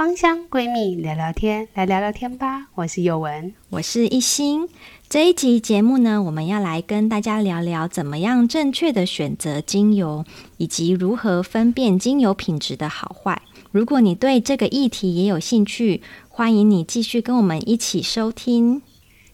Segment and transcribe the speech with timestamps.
[0.00, 2.68] 芳香闺蜜聊聊天，来聊聊天吧。
[2.74, 4.66] 我是有文，我是一心。
[5.10, 10.24] 这一集节目呢，我们要来跟大家聊聊怎么样正确的选择精油，
[10.56, 13.42] 以及如何分辨精油品质的好坏。
[13.72, 18.80] 如果你对这个议题也有兴趣，欢迎你继续跟我们一起收听。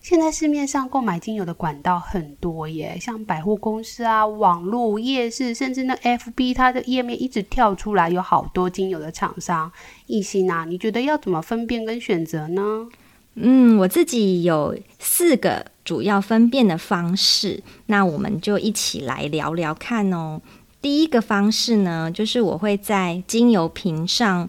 [0.07, 9.73] 现在市面上购买精油的管道很多耶，像百货公司啊、网络夜市，甚至那 FB 它的页面一直跳出来，有好多精油的厂商。
[10.07, 12.87] 一心啊，你觉得要怎么分辨跟选择呢？
[13.35, 20.41] 嗯，我自己有四个主要分辨的方式，那我们就一起来聊聊看哦。
[20.81, 24.49] 第一个方式呢，就是我会在精油瓶上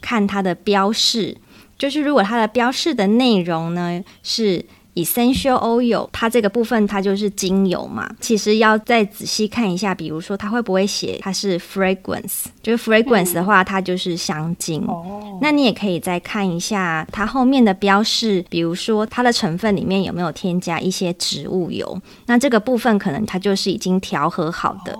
[0.00, 1.36] 看它的标示，
[1.76, 4.64] 就是如果它的标示的内容呢是。
[4.94, 8.14] Essential oil，它这个部分它就是精油嘛。
[8.20, 14.84] 其实要再仔细看一下，比如说它会不会写它是 fragrance，就是 fragrance 的话，它就是香精。
[14.86, 21.98] 哦，那你也可以再看一下它后面的标示，比如说它的成分里面有没有添加一些植物油。
[22.26, 24.94] 那这个部分可能它就是已经调和好的。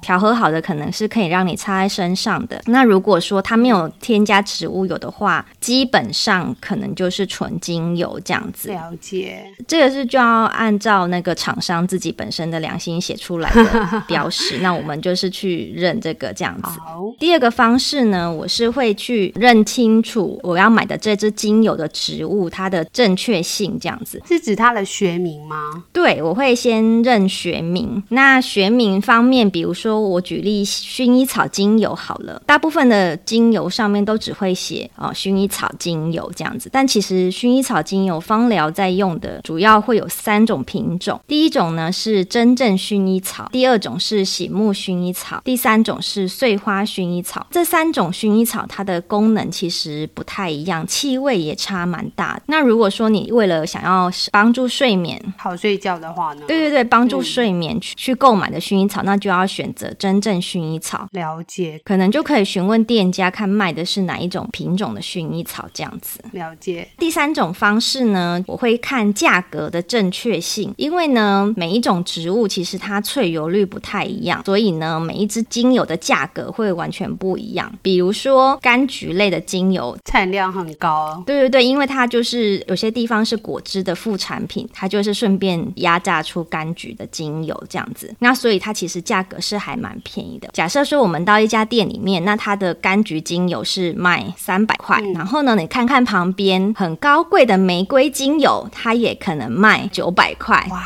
[0.00, 2.60] 调和好的可能是可以让你擦在身上的。
[2.66, 8.68] 那如果说它没有添加植物油的话，基本上可能就是纯精油这样子。
[8.68, 14.58] 了解，这个是就要按照那个厂商自己本身的良心写出来的 标识。
[14.58, 16.78] 那我们就是去认这个这样子。
[17.18, 24.22] 第二个方式呢，我是会去认清楚我要买的这支精油的植物它的正确性这样子。
[24.26, 25.84] 是指它的学名吗？
[25.92, 28.02] 对，我会先认学名。
[28.10, 29.87] 那学名方面，比如说。
[29.88, 47.46] 说我举例薰衣草精油好了，大部分的精油上面都只会写啊、哦、薰衣草精油这样子，但其实薰衣草精油芳疗在用的主要会有三种品种，第一种呢是真正薰衣草，第二种是醒目薰衣草，第三种是碎花薰衣草。
[47.50, 52.42] 这三种薰衣草它的功能其实不太一样，气味也差蛮大的。
[52.48, 56.42] 那如果说你为了想要帮助睡眠好睡觉的话呢？
[56.46, 59.66] 对对对，帮助睡眠去、嗯、去购买的薰衣草，那就要选。
[59.98, 66.20] 真正薰衣草，了解，可能就可以询问店家看卖的是哪一种品种的薰衣草，这样子。
[66.32, 66.88] 了解。
[66.98, 77.72] 第三种方式呢，我会看价格的正确性，因为呢，每一种植物其实它萃油率不太一样，所以呢，每一支精油的价格会完全不一样。
[77.82, 81.22] 比如说柑橘类的精油，产量很高。
[81.26, 88.14] 对对对，因为它就是有些地方是果汁的副产品，它就是顺便压榨出柑橘的精油这样子。
[88.18, 90.48] 那所以它其实价格是还蛮便宜的。
[90.54, 100.66] 假设说我们到一家店里面，那它的柑橘精油是卖三百块，嗯，然后呢，你看看旁边很高贵的玫瑰精油，它也可能卖九百块。
[100.70, 100.80] 哇！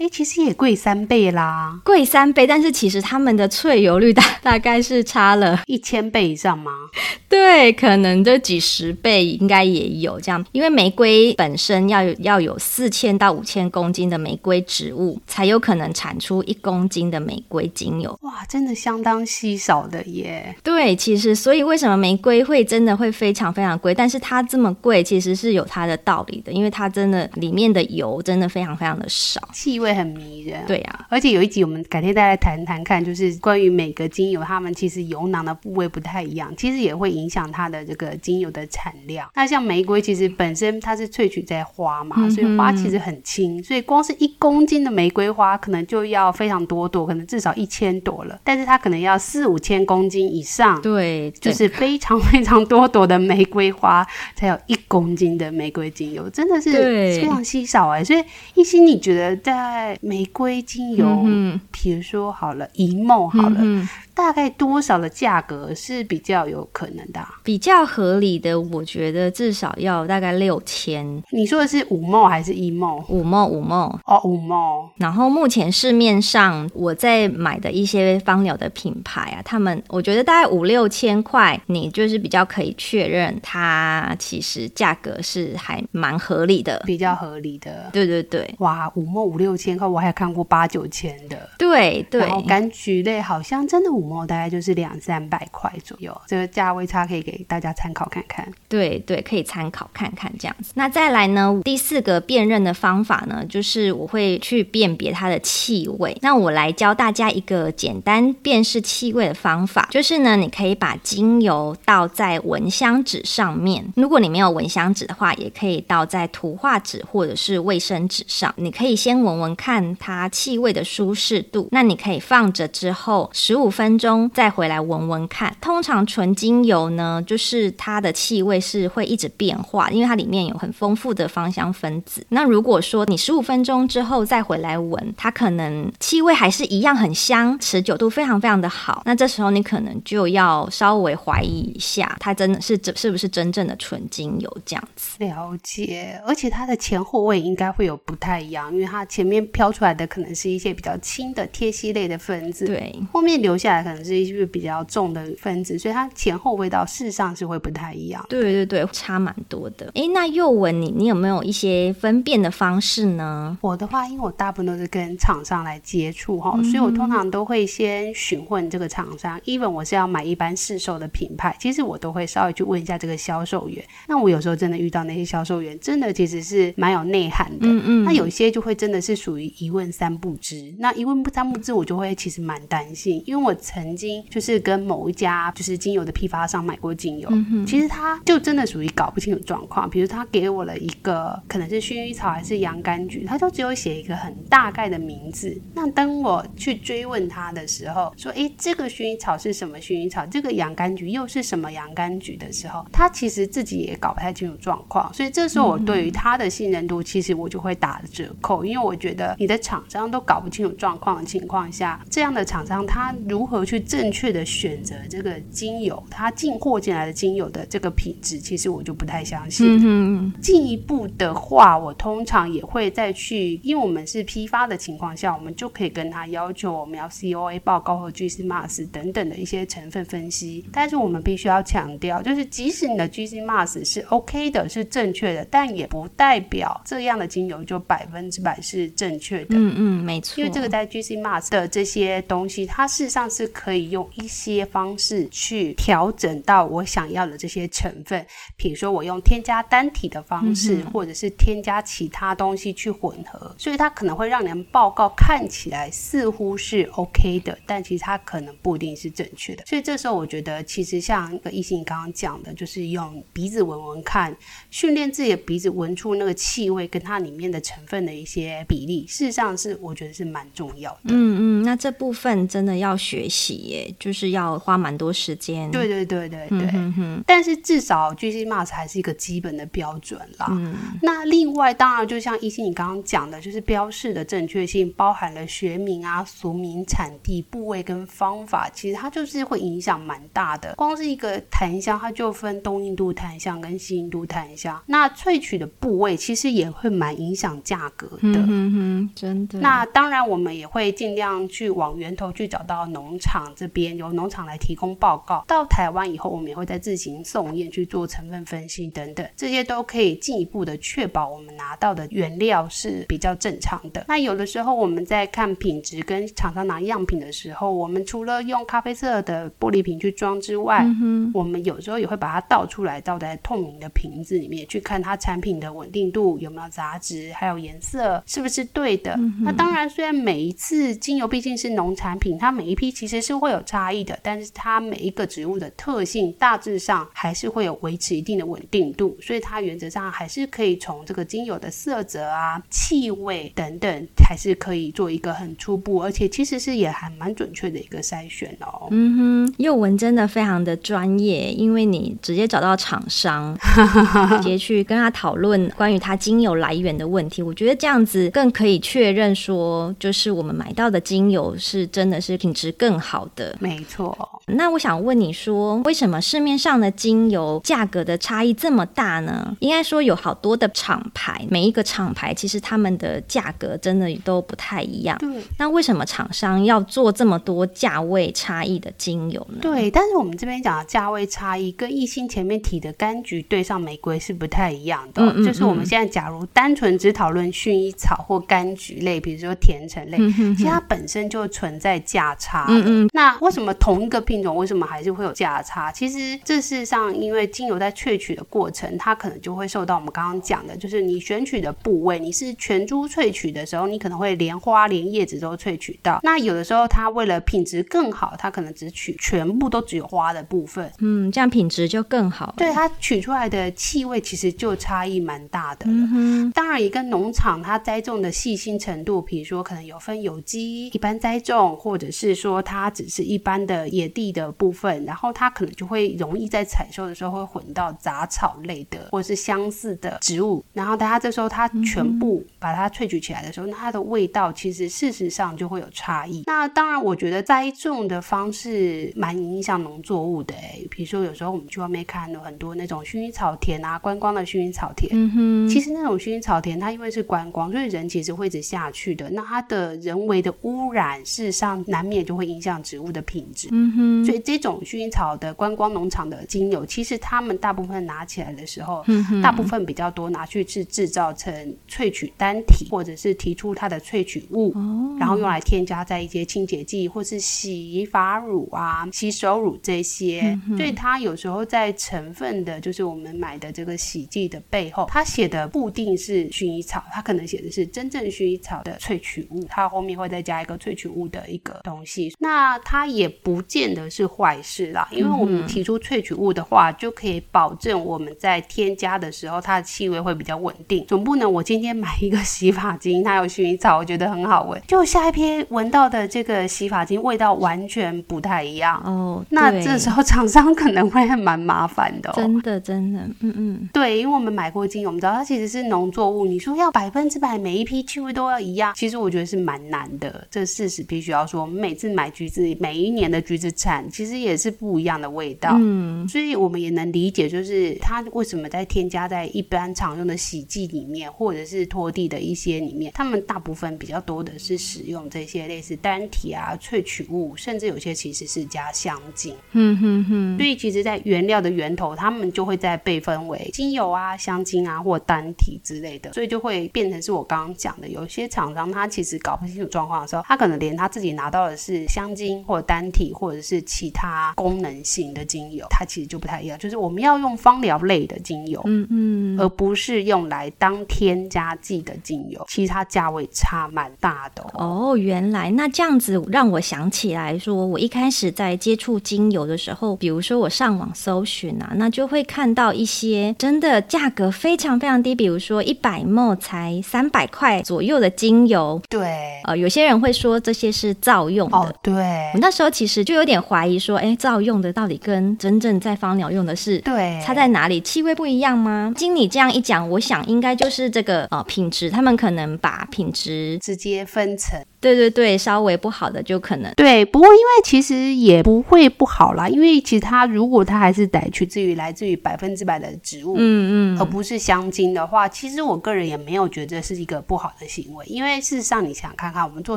[0.00, 6.72] 哎，其实也贵三倍啦，贵三倍，但是其实他们的萃油率大大概是差了一千倍以上吗？
[7.28, 18.18] 对，可能这几十倍应该也有这样，因为玫瑰本身要有要有四千到五千公斤的玫瑰植物，才有可能产出一公斤的玫瑰精油。
[18.22, 20.56] 哇，真的相当稀少的耶。
[20.62, 23.94] 对，其实所以为什么玫瑰会真的会非常非常贵？
[23.94, 39.28] 但是它这么贵，其实是有它的道理的，因为它真的里面的油真的非常非常的少，气味很迷人，对呀、啊，而且有一集我们改天再来谈谈看，就是关于每个精油，它们其实油囊的部位不太一样，其实也会影响它的这个精油的产量。
[39.34, 48.38] 那像玫瑰，其实本身它是萃取在花嘛，所以花其实很轻，所以光是一公斤的玫瑰花可能就要非常多朵，可能至少一千朵了。
[48.44, 58.04] 但是它可能要四五千公斤以上，对，就是非常非常多朵的玫瑰花才有一公斤的玫瑰精油，真的是非常稀少哎、欸。
[58.04, 58.22] 所以
[58.54, 63.58] 一心，你觉得在玫玫瑰精油，嗯，比如说好了，一梦好了。
[63.60, 63.88] 嗯
[64.20, 67.26] 大概多少的价格是比较有可能的？
[67.42, 71.20] 比较合理的，我觉得至少要大概六千。
[71.32, 73.02] 你说的是五梦还是一梦？
[73.08, 74.86] 五梦，五梦哦，五梦。
[74.98, 87.88] 然后目前市面上我在买的一些芳疗的品牌啊，他们我觉得大概五六千块，你就是比较可以确认它其实价格是还蛮合理的，比较合理的。
[87.90, 91.48] 对对对，哇，五梦五六千块，我还看过八九千的。
[91.56, 94.09] 对对，然后柑橘类好像真的五。
[94.26, 98.46] 大概就是两三百块左右，这个价位差可以给大家参考看看。
[98.68, 100.72] 对对，可以参考看看这样子。
[100.74, 106.16] 那再来呢，第四个辨认的方法呢，就是我会去辨别它的气味。
[106.22, 113.92] 那我来教大家一个简单辨识气味的方法，就是呢，你可以把精油倒在蚊香纸上面。
[113.96, 118.52] 如果你没有蚊香纸的话，也可以倒在图画纸或者是卫生纸上。
[118.56, 121.68] 你可以先闻闻看它气味的舒适度。
[121.70, 123.99] 那你可以放着之后十五分。
[124.00, 125.54] 钟再回来闻闻看。
[125.60, 132.26] 通常纯精油呢，就是它的气味是会一直变化，因为它里面有很丰富的芳香分子。
[132.30, 139.02] 那如果说你十五分钟之后再回来闻，它可能气味还是一样很香，持久度非常非常的好。
[139.04, 145.16] 那这时候你可能就要稍微怀疑一下，它真的是这是不是真正的纯精油这样子。
[145.18, 158.24] 了解，而且它的前后味应该会有不太一样，因为它前面飘出来的可能是一些比较轻的贴息类的分子，对，后面留下来可能是一些比较重的分子，所以它前后味道事实上是会不太一样。
[158.28, 159.90] 对对对，差蛮多的。
[159.94, 163.56] 哎，那宥雯你你有没有一些分辨的方式呢？
[163.60, 173.84] 我的话，因为我大部分都是跟厂商来接触哈，嗯、所以我通常都会先询问这个厂商，even 我是要买一般市售的品牌，其实我都会稍微去问一下这个销售员。
[174.08, 177.66] 那我有时候真的遇到那些销售员，真的其实是蛮有内涵的。
[177.66, 178.04] 嗯嗯。
[178.04, 180.74] 那有些就会真的是属于一问三不知。
[180.78, 189.88] 那一问三不知，我就会其实蛮担心，因为我曾经就是跟某一家就是精油的批发商买过精油，嗯、其实他就真的属于搞不清楚状况。
[189.88, 195.56] 比如他给我了一个可能是薰衣草还是洋甘菊，他就只有写一个很大概的名字。
[195.72, 200.26] 那当我去追问他的时候，说：“哎，这个薰衣草是什么薰衣草？
[200.26, 205.12] 这个洋甘菊又是什么洋甘菊？”的时候，他其实自己也搞不太清楚状况。
[205.12, 219.78] 所以这时候我对于他的信任度，其实我就会打折扣，因为我觉得你的厂商都搞不清楚状况的情况下，这样的厂商他如何去正确的选择这个精油，它进货进来的精油的这个品质，其实我就不太相信。
[219.82, 230.64] 嗯，进一步的话，我通常也会再去，因为我们是批发的情况下，我们就可以跟他要求我们要 COA 报告和 gcmas 等等的一些成分分析。
[230.72, 239.56] 但是我们必须要强调，就是即使你的 gcmas 是 OK 的，是正确的，但也不代表这样的精油就百分之百是正确的。
[239.56, 240.40] 嗯嗯，没错。
[240.40, 248.26] 因为这个在 gcmas 的这些东西，它事实上是可以用一些方式去调整到我想要的这些成分。
[248.56, 259.64] 比如说我用添加单体的方式，嗯、或者是添加其他东西去混合，所以它可能会让你们报告看起来似乎是 OK 的，但其实它可能不一定是正确的。
[259.66, 264.36] 所以这时候我觉得，其实像一个懿心刚刚讲的，就是用鼻子闻闻看，
[264.70, 271.00] 训练自己的鼻子闻出那个气味跟它里面的成分的一些比例，事实上是我觉得是蛮重要的。
[271.08, 275.70] 嗯嗯，那这部分真的要学习耶，就是要花蛮多时间。
[275.70, 276.58] 对对对对对。
[276.58, 280.46] 嗯、哼哼，但是至少 gcmas 还是一个基本的标准啦。
[280.50, 280.74] 嗯。
[281.02, 290.74] 那另外，当然就像一心你刚刚讲的，就是标示的正确性，包含了学名啊、俗名、产地、部位跟方法，其实它就是会影响蛮大的。
[290.76, 294.80] 光是一个檀香，它就分东印度檀香跟西印度檀香。
[294.86, 298.18] 那萃取的部位其实也会蛮影响价格的。
[298.22, 299.58] 嗯哼哼，真的。
[299.60, 305.44] 那当然，我们也会尽量去往源头去找到农场这边，由农场来提供报告。
[305.46, 314.04] 到台湾以后，我们也会再自行送验去做成分分析等等，这些都可以进一步的确保我们拿到的原料是比较正常的。
[314.08, 329.14] 那有的时候我们在看品质跟厂商拿样品的时候，我们除了用咖啡色的玻璃瓶去装之外，嗯、我们有时候也会把它倒出来，倒在透明的瓶子里面去看它产品的稳定度有没有杂质，还有颜色是不是对的。
[329.18, 348.88] 嗯、那当然，虽然每一次精油毕竟是农产品，它每一批其实是会有差异的，但是它每一个植物的特性大致上还是会有维持一定的稳定度，所以它原则上还是可以从这个精油的色泽啊、气味等等，还是可以做一个很初步，而且其实是也还蛮准确的一个筛选哦。
[348.90, 353.56] 嗯哼，幼文真的非常的专业，因为你直接找到厂商，
[354.30, 363.56] 直接去跟他讨论关于他精油来源的问题，我觉得这样子更可以确认说，就是我们买到的精油是真的是品质更好的。
[363.60, 364.42] 没错。
[364.46, 369.56] 那我想问你说，为什么市面上的精油价格的差异这么大呢？
[369.60, 375.16] 应该说有好多的厂牌，每一个厂牌其实他们的价格真的都不太一样。
[375.18, 375.42] 对。
[375.58, 379.58] 那为什么厂商要做这么多价位差异的精油呢？
[379.60, 385.22] 对，但是我们这边讲的价位差异，跟一心前面提的柑橘对上玫瑰是不太一样的。
[385.22, 385.44] 嗯，嗯，嗯。
[385.44, 390.16] 就是我们现在假如单纯只讨论薰衣草或柑橘类，比如说甜橙类，
[390.56, 392.66] 其实它本身就存在价差。
[392.68, 393.08] 嗯嗯。
[393.12, 395.90] 那为什么同一个品种为什么还是会有价差？
[395.92, 406.20] 其实这事实上，因为精油在萃取的过程，它可能就会受到我们刚刚讲的，就是你选取的部位，你是全株萃取的时候，你可能会连花连叶子都萃取到。
[406.22, 410.90] 那有的时候，它为了品质更好，它可能只取全部都只有花的部分。
[410.98, 412.54] 嗯，这样品质就更好。
[412.56, 415.86] 对，它取出来的气味其实就差异蛮大的。
[415.86, 416.52] 嗯哼。
[416.52, 422.79] 当然，也跟农场它栽种的细心程度，比如说可能有分有机、一般栽种，或者是说它。
[422.84, 436.44] 它只是一般的野地的部分，然后它可能就会容易在采收的时候会混到杂草类的或者是相似的植物，然后等它这时候它全部把它萃取起来的时候，那它的味道其实事实上就会有差异。
[436.46, 449.28] 那当然，我觉得栽种的方式蛮影响农作物的诶，比如说有时候我们去外面看了很多那种薰衣草田啊，观光的薰衣草田，嗯哼，其实那种薰衣草田它因为是观光，所以人其实会一直下去的。
[449.30, 453.68] 那它的人为的污染，事实上难免就会影响植物的品质。
[453.72, 470.58] 嗯哼，所以这种薰衣草的观光农场的精油，其实他们大部分拿起来的时候，嗯哼，大部分比较多拿去是制造成萃取单体，或者是提出它的萃取物，哦，然后用来添加在一些清洁剂或是洗发乳啊、洗手乳这些。
[470.68, 482.32] 嗯、所以它有时候在成分的，就是我们买的这个洗剂的背后，它写的不一定是薰衣草，它可能写的是真正薰衣草的萃取物，它后面会再加一个萃取物的一个东西。
[482.38, 491.04] 那它也不见得是坏事啦，因为我们提出萃取物的话，就可以保证我们在添加的时候，它的气味会比较稳定。
[491.06, 499.44] 总不能我今天买一个洗发精，它有薰衣草，我觉得很好闻，就下一批闻到的这个洗发精味道完全不太一样哦。
[499.50, 502.34] 那这时候厂商可能会蛮麻烦的哦。
[502.36, 510.46] 真的，真的，嗯嗯，对，因为我们买过精油，我们知道它其实是农作物，你说要百分之百每一批气味都要一样，其实我觉得是蛮难的。
[510.50, 515.76] 这事实必须要说，我们每次买橘子，每一年的橘子产其实也是不一样的味道。
[515.80, 529.54] 嗯，所以我们也能理解，就是它为什么在添加在一般常用的洗剂里面，或者是拖地的一些里面，他们大部分比较多的是使用这些类似单体啊、萃取物，甚至有些其实是加香精。
[529.72, 530.58] 嗯哼哼。
[530.58, 546.78] 所以其实，在原料的源头，他们就会在被分为精油啊、香精啊或单体之类的，所以就会变成是我刚刚讲的，有些厂商他其实搞不清楚状况的时候，他可能连他自己拿到的是香精或者单体，或者是其他功能性的精油，它其实就不太一样。
[546.78, 555.10] 就是我们要用芳疗类的精油，嗯嗯，而不是用来当添加剂的精油，其实它价位差蛮大的哦。
[555.10, 569.00] 哦，原来那这样子让我想起来说，我一开始在接触精油的时候，比如说我上网搜寻啊，那就会看到一些真的价格非常非常低，比如说一百 ml 才三百块左右的精油。
[569.08, 571.76] 对，呃，有些人会说这些是造用的。
[571.76, 572.29] 哦，对。
[572.54, 578.00] 我那时候其实就有点怀疑说，哎，皂用的到底跟真正在芳疗用的是对差在哪里？
[578.00, 579.12] 气味不一样吗？
[579.16, 584.80] 经你这样一讲，我想应该就是这个呃品质，他们可能把品质直接分层。
[585.00, 599.96] 对对对，稍微不好的就可能对，不过因为其实也不会不好啦，因为其实它如果它还是得取自于来自于百分之百的植物，嗯嗯，而不是香精的话，其实我个人也没有觉得是一个不好的行为，因为事实上你想看看，我们做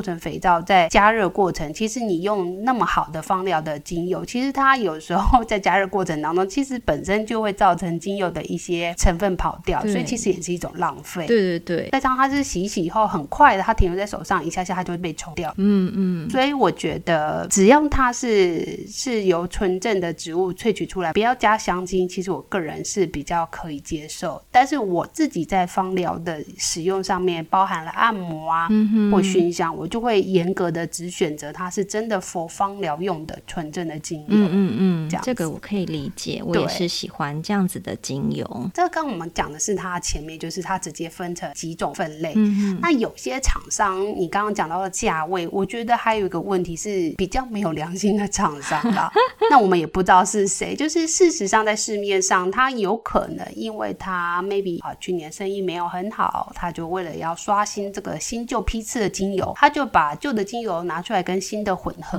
[0.00, 11.26] 成肥皂在加热过程，其实你用那么好的芳疗的精油，其实它有时候 在加热过程当中，其实本身就会造成精油的一些成分跑掉，所以其实也是一种浪费。
[11.26, 14.93] 对对对，再加上它是洗洗以后很快的，它停留在手上一下下，它就。
[14.96, 24.42] 被抽掉，嗯嗯，所以我觉得只要它是是由纯正的植物萃取出来，不要加香精，其实我个人是比较可以接受。
[24.50, 34.26] 但是我自己在芳疗的使用上面，包含了按摩啊，嗯，或熏香，我就会严格的只选择它是真的 for 芳疗用的纯正的精油。
[34.28, 38.44] 嗯嗯嗯，这样这个我可以理解，我也是喜欢这样子的精油。
[38.72, 42.32] 这个刚刚我们讲的是它前面就是它直接分成几种分类。
[42.36, 44.94] 嗯哼，那有些厂商，你刚刚讲到的。
[45.04, 49.12] 价位，我觉得还有一个问题是比较没有良心的厂商啦。
[49.50, 62.16] 那我们也不知道是谁，就是事实上在市面上，他有可能因为他 maybe 啊去年生意没有很好，他就为了要刷新这个新旧批次的精油，他就把旧的精油拿出来跟新的混合，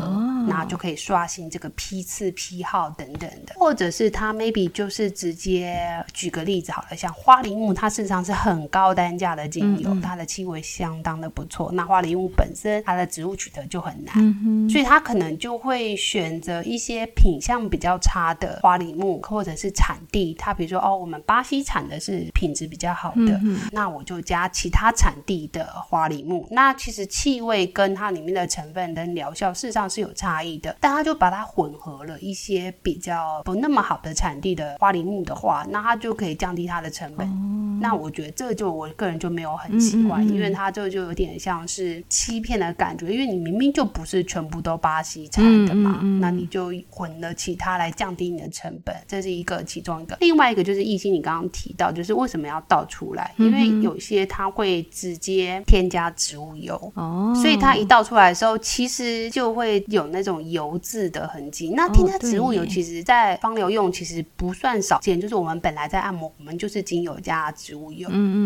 [0.48, 3.56] 那、哦、就可以刷新这个批次批号等等的。
[3.56, 5.82] 或者是他 maybe 就是直接
[6.14, 11.72] 举个例子好了，像花梨木，它事实上是很高单价的精油，嗯嗯它的气味相当的不错。
[11.72, 12.82] 那花梨木本身。
[12.86, 20.34] 它的植物取得就很难，嗯，所以他可能就会选择一些品相比较差的花梨木，或者是产地。
[20.36, 26.48] 他比如说哦，我们巴西产的是品质比较好的，嗯，那我就加其他产地的花梨木。
[26.52, 37.28] 那其实气味跟它里面的成分跟疗效事实上是有差异的，但他就把它混合了一些比较不那么好的产地的花梨木的话，那它就可以降低它的成本。
[37.28, 50.16] 哦那我觉得这个就我个人就没有很喜欢，嗯嗯嗯因为它这个就有点像是欺骗的感觉，因为你明明就不是全部都巴西产的嘛，嗯嗯嗯那你就混了其他来降低你的成本，这是一个其中一个。
[50.22, 53.34] 另外一个就是亦欣，你刚刚提到，就是为什么要倒出来？
[53.38, 61.74] 因为有些它会直接添加植物油哦，所以它一倒出来的时候，其实就会有那种油渍的痕迹。
[61.76, 68.08] 那添加植物油，其实在芳疗用其实不算少见，就是我们本来在按摩，我们就是精油加植物油。
[68.12, 68.38] 嗯嗯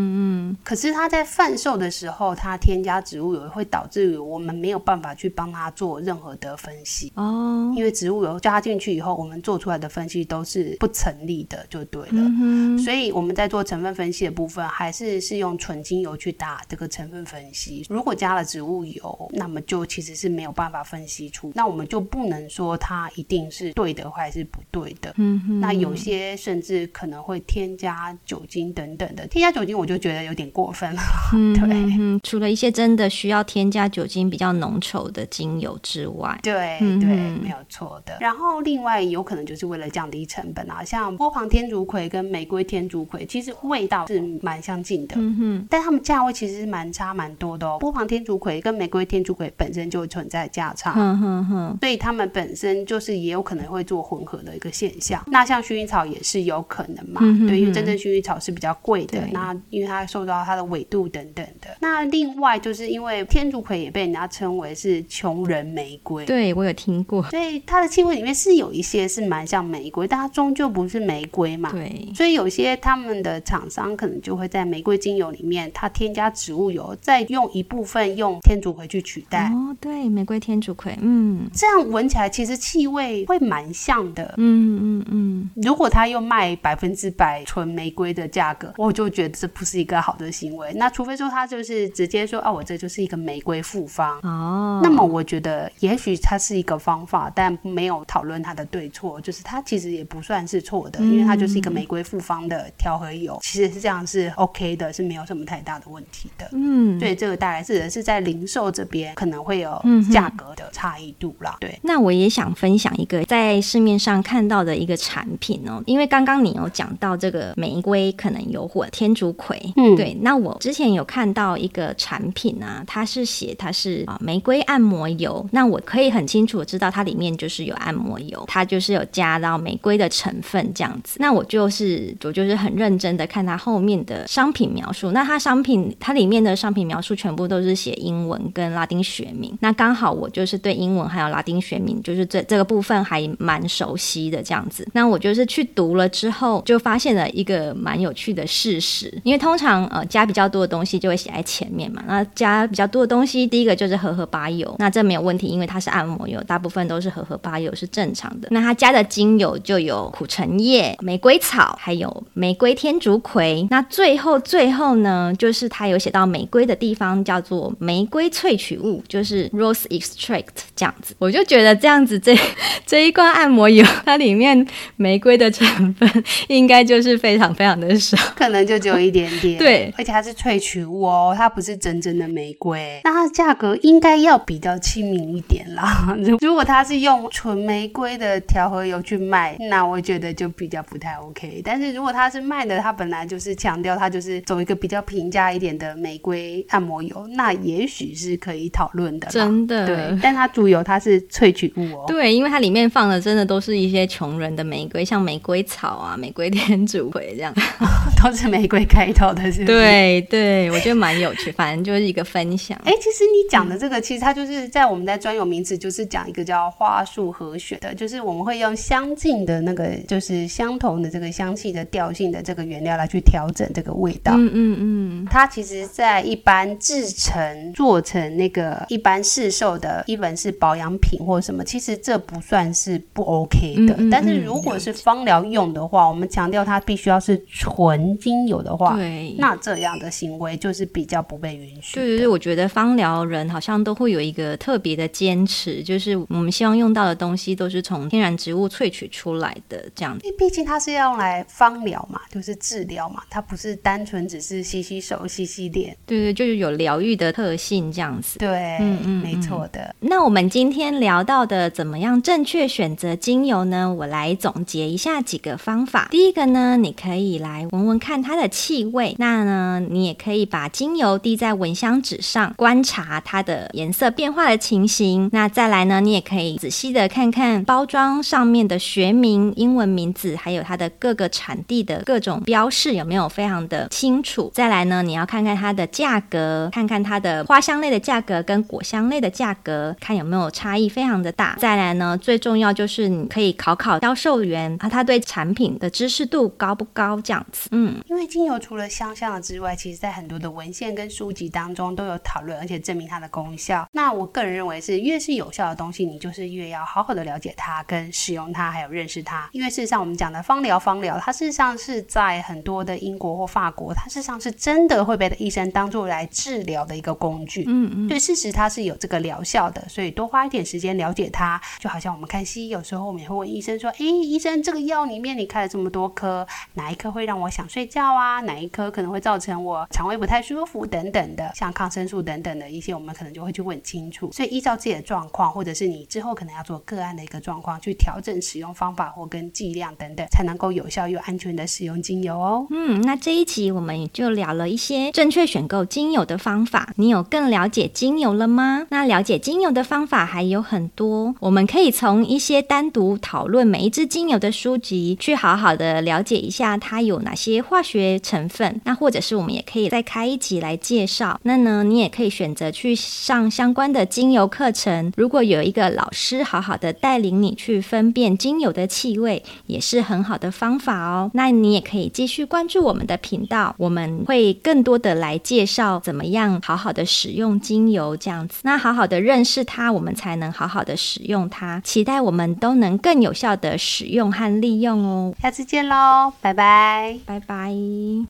[0.49, 0.57] 嗯。
[0.63, 12.09] 可是它在贩售的时候，它添加植物油会导致于我们没有办法去帮他做任何的分析哦，因为植物油加进去以后，我们做出来的分析都是不成立的，就对了。
[12.13, 12.77] 嗯。
[12.79, 17.85] 所以我们在做成分分析的部分，还是是用纯精油去打这个成分分析。
[17.89, 25.13] 如果加了植物油，那么就其实是没有办法分析出，那我们就不能说它一定是对的还是不对的。
[25.17, 25.59] 嗯哼。
[25.59, 31.01] 那有些甚至可能会添加酒精等等的，添加酒精我就觉得有点过分了。
[31.33, 37.09] 嗯 对，嗯，除了一些真的需要添加酒精比较浓稠的精油之外，对嗯对，
[37.41, 38.17] 没有错的。
[38.19, 47.77] 然后另外有可能就是为了降低成本啊，像波旁天竺葵跟玫瑰天竺葵，其实味道是蛮相近的，嗯哼，但它们价位其实是蛮差蛮多的哦。
[47.79, 55.23] 波旁天竺葵跟玫瑰天竺葵本身就存在价差，嗯哼哼，所以它们本身就是也有可能会做混合的一个现象。
[55.27, 61.69] 那像薰衣草也是有可能嘛，嗯哼哼对，因为真正薰衣草是比较贵的，那因为它受到它的纬度等等的。
[61.79, 71.71] 那另外就是因为天竺葵也被人家称为是穷人玫瑰，对我有听过，所以它的气味里面是有一些是蛮像玫瑰，但它终究不是玫瑰嘛。
[71.71, 79.49] 对，所以有些他们的厂商可能就会在玫瑰精油里面，它添加植物油，再用一部分用天竺葵去取代。
[79.53, 84.35] 哦，对，玫瑰天竺葵，嗯，这样闻起来其实气味会蛮像的。
[84.37, 90.71] 嗯嗯嗯，如果他又卖百分之百纯玫瑰的价格，我就觉得这不是一个好的行为。
[90.75, 94.19] 那除非说他就是直接说，哦，我这就是一个玫瑰复方。
[94.21, 106.47] 哦，那么我觉得也许它是一个方法，但没有讨论它的对错，就是它其实也不算是错的，因为它就是一个玫瑰复方的调和油，其实是这样是 OK 的，是没有什么太大的问题的。
[106.51, 111.57] 嗯，对，这个大概是是在零售这边可能会有价格的差异度啦。
[111.59, 158.47] 对，那我也想分享一个在市面上看到的一个产品哦，因为刚刚你有讲到这个玫瑰可能有混天竺葵，嗯，对，那我之前有看到一个产品啊，它是写它是啊玫瑰按摩油，那我可以很清楚知道它里面就是有按摩油，它就是有加到玫瑰的成分这样子，那我就是我就是很认真的看它后面的商品描述，那它商品它里面的商品描述全部都是写英文跟拉丁学名，那刚好我就是对英文还有拉丁学名就是这这个部分还蛮熟悉的这样子，那我就是去读了之后就发现了一个蛮有趣的事实，因为通常呃加比较多的东西就会写在前面嘛，那加比较多的东西，第一个就是荷荷巴油，那这没有问题，因为它是按摩油，大部分都是荷荷巴油是正常的。
[158.51, 163.67] 那它加的精油就有苦橙叶、玫瑰草，还有玫瑰天竺葵。
[163.69, 171.15] 那最后最后呢，就是它有写到玫瑰的地方叫做玫瑰萃取物，就是 rose extract 这样子。
[171.19, 172.37] 我就觉得这样子这
[172.85, 179.57] 这一罐按摩油，它里面玫瑰的成分应该就是非常非常的少，可能就只有一点点。
[179.57, 186.15] 对，而且它是萃取物哦，它不是真正的玫瑰，那它的价格应该要比较亲民一点啦。
[186.41, 191.61] 如果它是用纯玫瑰的调和油去卖，那我觉得就比较不太 OK。
[191.63, 199.27] 但是如果它是卖的，它本来就是强调它就是走一个比较平价一点的玫瑰按摩油，那也许是可以讨论的。
[199.27, 202.05] 真的，对，但它主油它是萃取物哦。
[202.07, 207.53] 对，因为它里面放的真的都是一些穷人的玫瑰，像玫瑰草啊、玫瑰天竺葵这样，
[208.21, 209.65] 都是玫瑰开头的，是不是？
[209.65, 212.79] 对对，我觉得蛮有趣，反正就是一个分享。
[212.83, 224.33] 哎，其实你讲的这个，其实它就是在我们在专有名词，就是讲一个叫花束和选的，就是我们会用相近的那个，就是相同的这个香气的调性的这个原料来去调整这个味道。
[224.35, 233.93] 嗯嗯嗯，它其实，在一般制成做成那个一般市售的，一本是保养品或什么，其实这不算是不 OK 的。
[233.95, 241.95] 嗯嗯嗯但是如果是芳疗用的话，我们强调它必须要是纯精油的话，对，那这样的行为就是比较不被允许。
[241.95, 250.25] 对对对，我觉得芳疗人好像都会有一个特别的坚持，就是我们希望用到的东西都是从天然植物萃取出来的这样子。
[250.25, 255.95] 因为毕竟它是要用来芳疗嘛，就是治疗嘛，它不是单纯只是洗洗手、洗洗脸。
[256.05, 258.37] 对对，就是有疗愈的特性这样子。
[258.37, 259.95] 对，嗯嗯，没错的。
[260.01, 263.93] 那我们今天聊到的怎么样正确选择精油呢？
[263.93, 266.09] 我来总结一下几个方法。
[266.11, 269.15] 第一个呢，你可以来闻闻看看它的气味。
[269.19, 275.29] 那呢，你也可以把精油滴在蚊香纸上，观察它的颜色变化的情形。
[275.31, 284.51] 那再来呢，你也可以仔细的看看包装上面的学名、英文名字，还有它的各个产地的各种标示有没有非常的清楚。
[284.53, 291.55] 再来呢，你要看看它的价格，看看它的花香类的价格跟果香类的价格，看有没有差异非常的大。
[291.59, 297.19] 再来呢，最重要就是你可以考考销售员，啊，他对产品的知识度高不高？
[297.21, 303.87] 这样子，嗯，因为精油除了香香的之外，其实在很多的文献跟书籍当中都有讨论，且证明它的功效。
[303.91, 309.49] 那我个人认为是，越是有效的东西，你就是越要好好的了解它，跟使用它，还有认识它。
[309.51, 317.63] 因为事实上，我们讲的芳疗，芳疗它事实上是在很多的英国或法国，它事实上是真的会被医生当做来治疗的一个工具。
[317.67, 328.41] 嗯嗯，对，事实它是有这个疗效的，所以多花一点时间了解它，就好像我们看西医，有时候我们也会问医生说：“诶，医生，这个药里面你开了这么多颗，哪一颗会让我想睡觉啊？
[328.41, 334.29] 哪一颗可能会造成我肠胃不太舒服等等的，像抗生素等等的一些，我们可能就会去问清楚。
[334.31, 342.67] 所以依照自己的状况，或者是你之后可能要做个案的一个状况，去调整使用方法或跟剂量等等，才能够有效又安全的使用精油哦。
[342.69, 346.93] 嗯，那这一集我们就聊了一些正确选购精油的方法。
[346.97, 348.87] 你有更了解精油了吗？
[348.89, 358.81] 那了解精油的方法还有很多，我们可以从一些单独讨论每一支精油的书籍去好好的了解一下它有哪些化学成分。
[358.85, 361.39] 那或者是我们也可以再开一集来介绍。
[361.43, 365.13] 那呢，你也可以选选择去上相关的精油课程。
[365.15, 371.29] 如果有一个老师好好的带领你去分辨精油的气味，也是很好的方法哦。
[371.35, 378.61] 那你也可以继续关注我们的频道，我们会更多的来介绍怎么样好好的使用精油这样子。
[378.63, 381.79] 那好好的认识它，我们才能好好的使用它。
[381.81, 385.35] 期待我们都能更有效的使用和利用哦。
[385.39, 387.71] 下次见喽，拜拜，拜拜。